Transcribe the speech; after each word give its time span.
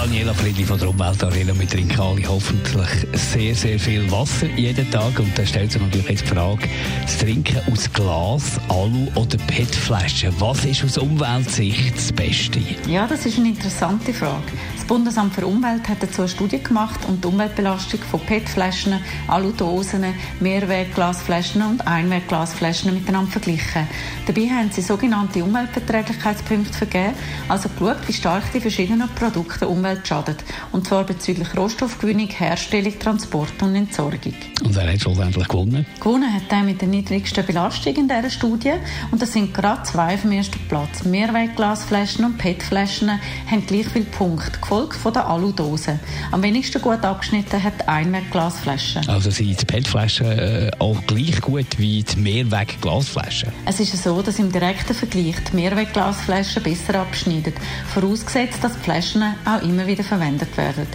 Daniela 0.00 0.32
Friedli 0.32 0.64
von 0.64 0.78
der 0.78 0.88
Umweltarena. 0.88 1.52
Wir 1.58 1.68
trinken 1.68 2.00
alle 2.00 2.26
hoffentlich 2.26 2.88
sehr, 3.12 3.54
sehr 3.54 3.78
viel 3.78 4.10
Wasser 4.10 4.46
jeden 4.56 4.90
Tag. 4.90 5.18
Und 5.18 5.38
da 5.38 5.44
stellt 5.44 5.72
sich 5.72 5.82
natürlich 5.82 6.08
jetzt 6.08 6.22
die 6.22 6.28
Frage, 6.28 6.68
das 7.02 7.18
Trinken 7.18 7.60
aus 7.70 7.92
Glas, 7.92 8.58
Alu 8.70 9.08
oder 9.14 9.36
PET-Flaschen. 9.36 10.32
Was 10.38 10.64
ist 10.64 10.82
aus 10.84 10.96
Umweltsicht 10.96 11.94
das 11.94 12.10
Beste? 12.12 12.60
Ja, 12.88 13.06
das 13.06 13.26
ist 13.26 13.38
eine 13.38 13.48
interessante 13.48 14.14
Frage. 14.14 14.52
Das 14.90 14.96
Bundesamt 14.96 15.34
für 15.36 15.46
Umwelt 15.46 15.88
hat 15.88 16.02
dazu 16.02 16.22
eine 16.22 16.28
Studie 16.28 16.60
gemacht 16.60 16.98
und 17.06 17.22
die 17.22 17.28
Umweltbelastung 17.28 18.00
von 18.00 18.18
PET-Flaschen, 18.18 18.98
Aludosen, 19.28 20.04
Mehrwegglasflaschen 20.40 21.62
und 21.62 21.86
Einwegglasflaschen 21.86 22.92
miteinander 22.92 23.30
verglichen. 23.30 23.86
Dabei 24.26 24.48
haben 24.48 24.72
sie 24.72 24.82
sogenannte 24.82 25.44
Umweltverträglichkeitspunkte 25.44 26.72
vergeben, 26.72 27.14
also 27.48 27.68
geschaut, 27.68 28.08
wie 28.08 28.12
stark 28.12 28.52
die 28.52 28.60
verschiedenen 28.60 29.08
Produkte 29.10 29.68
Umwelt 29.68 30.08
schadet. 30.08 30.42
Und 30.72 30.88
zwar 30.88 31.04
bezüglich 31.04 31.56
Rohstoffgewinnung, 31.56 32.26
Herstellung, 32.26 32.98
Transport 32.98 33.62
und 33.62 33.76
Entsorgung. 33.76 34.34
Und 34.64 34.74
wer 34.74 34.92
hat 34.92 35.00
schlussendlich 35.00 35.46
gewonnen? 35.46 35.86
Gewonnen 36.00 36.34
hat 36.34 36.50
der 36.50 36.64
mit 36.64 36.80
der 36.80 36.88
niedrigsten 36.88 37.46
Belastung 37.46 37.94
in 37.94 38.08
dieser 38.08 38.28
Studie. 38.28 38.72
Und 39.12 39.22
das 39.22 39.34
sind 39.34 39.54
gerade 39.54 39.84
zwei 39.84 40.16
dem 40.16 40.32
ersten 40.32 40.58
Platz. 40.66 41.04
Mehrwegglasflaschen 41.04 42.24
und 42.24 42.38
PET-Flaschen 42.38 43.20
haben 43.48 43.66
gleich 43.66 43.86
viele 43.86 44.06
Punkte, 44.06 44.58
gefolgt 44.58 44.79
von 44.88 45.12
der 45.12 45.26
Aludosen. 45.26 46.00
Am 46.30 46.42
wenigsten 46.42 46.80
gut 46.80 47.04
abgeschnitten 47.04 47.62
hat 47.62 47.80
die 47.80 47.88
Einwegglasflaschen. 47.88 49.08
Also 49.08 49.30
sind 49.30 49.60
die 49.60 49.64
PET-Flaschen 49.64 50.26
äh, 50.26 50.70
auch 50.78 50.96
gleich 51.06 51.40
gut 51.40 51.78
wie 51.78 52.02
die 52.02 52.18
Mehrwegglasflaschen? 52.18 53.52
Es 53.66 53.80
ist 53.80 54.02
so, 54.02 54.22
dass 54.22 54.38
im 54.38 54.50
direkten 54.50 54.94
Vergleich 54.94 55.36
die 55.50 55.56
Mehrwegglasflaschen 55.56 56.62
besser 56.62 57.00
abschneiden, 57.00 57.52
vorausgesetzt, 57.92 58.62
dass 58.62 58.74
die 58.74 58.80
Flaschen 58.80 59.22
auch 59.44 59.62
immer 59.62 59.86
wieder 59.86 60.04
verwendet 60.04 60.56
werden. 60.56 60.86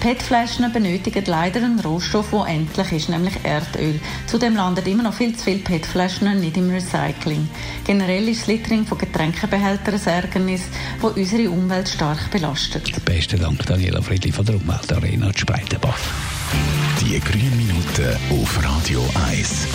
PET-Flaschen 0.00 0.72
benötigen 0.72 1.24
leider 1.26 1.62
einen 1.62 1.80
Rohstoff, 1.80 2.30
der 2.30 2.46
endlich 2.46 2.92
ist, 2.92 3.08
nämlich 3.08 3.34
Erdöl. 3.44 4.00
Zudem 4.26 4.56
landen 4.56 4.84
immer 4.86 5.04
noch 5.04 5.14
viel 5.14 5.36
zu 5.36 5.44
viele 5.44 5.60
PET-Flaschen 5.60 6.40
nicht 6.40 6.56
im 6.56 6.70
Recycling. 6.70 7.48
Generell 7.84 8.28
ist 8.28 8.42
das 8.42 8.48
Littering 8.48 8.86
von 8.86 8.98
Getränkebehältern 8.98 9.94
ein 9.94 10.06
Ärgernis, 10.06 10.62
das 11.00 11.12
unsere 11.12 11.50
Umwelt 11.50 11.88
stark 11.88 12.30
belastet. 12.30 12.92
Besten 13.32 13.46
Dank, 13.46 13.64
Daniela 13.64 14.02
Friedli 14.02 14.30
von 14.30 14.44
der 14.44 14.56
Umweltarena 14.56 15.30
Spreitenbach. 15.34 15.98
Die 17.00 17.18
grünen 17.18 17.56
Minuten 17.56 18.14
auf 18.30 18.62
Radio 18.62 19.02
1. 19.30 19.68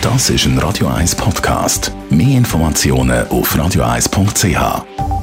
Das 0.00 0.30
ist 0.30 0.46
ein 0.46 0.58
Radio 0.58 0.86
1 0.86 1.14
Podcast. 1.16 1.92
Mehr 2.08 2.38
Informationen 2.38 3.28
auf 3.28 3.54
radio1.ch. 3.54 5.15